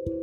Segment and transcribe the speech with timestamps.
[0.00, 0.16] Hmm,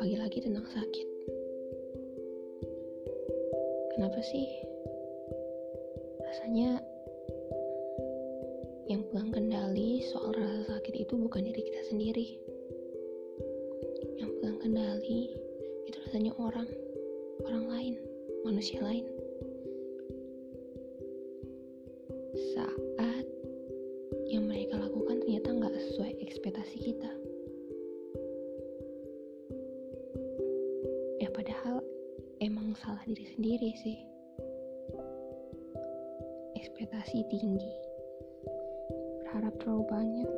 [0.00, 1.08] lagi-lagi tentang sakit.
[3.92, 4.48] Kenapa sih?
[6.24, 6.80] Rasanya
[8.88, 12.40] yang pegang kendali soal rasa sakit itu bukan diri kita sendiri.
[14.24, 15.36] Yang pegang kendali
[15.84, 16.68] itu rasanya orang,
[17.44, 17.94] orang lain,
[18.40, 19.04] manusia lain.
[22.38, 23.26] Saat
[24.30, 27.10] yang mereka lakukan ternyata nggak sesuai ekspektasi kita.
[31.18, 31.82] Ya padahal
[32.38, 33.98] emang salah diri sendiri sih.
[36.54, 37.74] Ekspektasi tinggi.
[39.26, 40.30] Berharap terlalu banyak.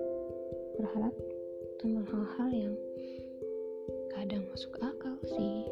[0.81, 1.15] Berharap
[1.85, 2.75] tentang hal-hal yang
[4.17, 5.69] kadang masuk akal sih.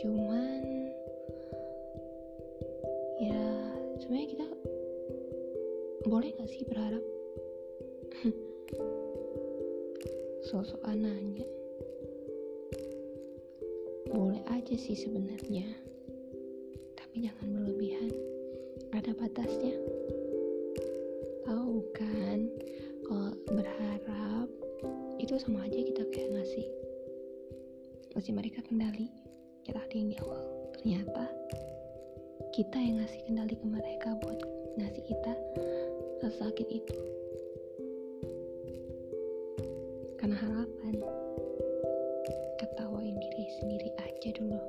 [0.00, 0.88] Cuman
[3.20, 3.51] ya
[4.02, 4.46] sebenarnya kita
[6.10, 7.04] boleh gak sih berharap?
[10.50, 11.46] Sosok nanya.
[14.10, 15.70] Boleh aja sih sebenarnya.
[16.98, 18.10] Tapi jangan berlebihan.
[18.90, 19.78] Ada batasnya.
[21.46, 22.50] Tahu kan
[23.06, 24.50] kalau berharap
[25.22, 26.66] itu sama aja kita kayak ngasih
[28.18, 29.06] ngasih mereka kendali.
[29.62, 30.42] Kita ada yang di awal.
[30.74, 31.24] Ternyata
[32.52, 34.36] kita yang ngasih kendali ke mereka buat
[34.76, 35.32] ngasih kita
[36.20, 37.00] rasa sakit itu.
[40.20, 41.00] Karena harapan
[42.60, 44.60] ketawain diri sendiri aja dulu.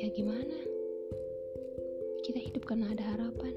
[0.00, 0.56] Ya gimana?
[2.24, 3.52] Kita hidup karena ada harapan.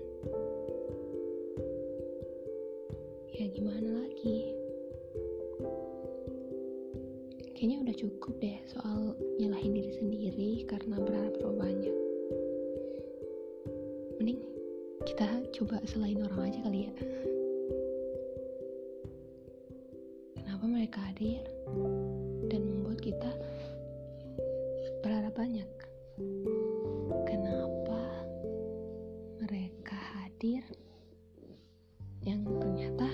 [3.31, 3.86] Ya gimana
[7.58, 11.95] kayaknya udah cukup deh soal nyalahin diri sendiri karena berharap terlalu banyak.
[14.22, 14.39] Mending
[15.09, 15.25] kita
[15.58, 16.94] coba selain orang aja kali ya.
[20.38, 21.42] Kenapa mereka hadir
[22.45, 23.32] dan membuat kita
[25.02, 25.70] berharap banyak?
[27.26, 28.02] Kenapa
[29.42, 30.61] mereka hadir
[32.21, 33.09] yang ternyata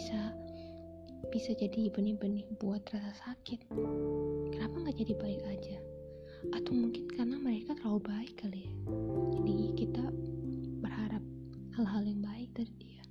[0.00, 0.32] bisa
[1.28, 3.68] bisa jadi benih-benih buat rasa sakit.
[4.48, 5.76] Kenapa nggak jadi baik aja?
[6.56, 8.72] Atau mungkin karena mereka terlalu baik kali ya?
[9.36, 10.04] Jadi kita
[10.80, 11.20] berharap
[11.76, 13.04] hal-hal yang baik dari dia.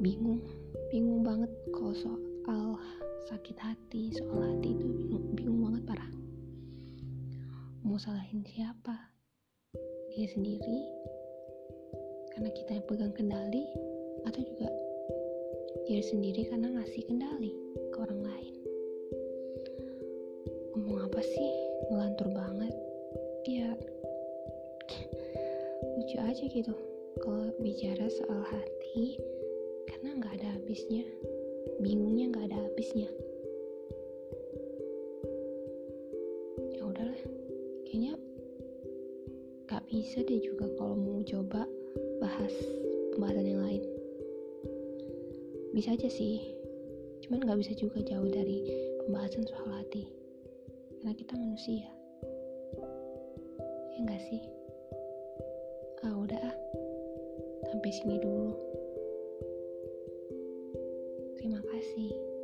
[0.00, 0.40] Bingung
[0.88, 2.80] bingung banget kalau soal
[3.28, 6.12] sakit hati soal hati itu bingung, bingung banget parah.
[7.84, 8.96] Mau salahin siapa?
[10.16, 10.88] Dia sendiri?
[12.32, 13.87] Karena kita yang pegang kendali
[14.26, 14.68] atau juga
[15.88, 17.52] diri sendiri karena ngasih kendali
[17.92, 18.54] ke orang lain.
[20.76, 21.50] Ngomong apa sih?
[21.88, 22.74] Ngelantur banget.
[23.48, 23.72] Ya
[25.96, 26.74] lucu aja gitu.
[27.24, 29.16] Kalau bicara soal hati
[29.88, 31.04] karena nggak ada habisnya.
[31.80, 33.08] Bingungnya nggak ada habisnya.
[36.76, 37.20] Ya udahlah.
[37.88, 38.14] Kayaknya
[39.68, 41.64] nggak bisa deh juga kalau mau coba
[42.20, 42.54] bahas
[43.16, 43.97] pembahasan yang lain
[45.74, 46.54] bisa aja sih.
[47.24, 48.64] Cuman nggak bisa juga jauh dari
[49.04, 50.08] pembahasan soal hati.
[50.98, 51.88] Karena kita manusia.
[53.94, 54.42] Ya nggak sih?
[56.06, 56.56] Ah udah ah.
[57.68, 58.54] Sampai sini dulu.
[61.38, 62.37] Terima kasih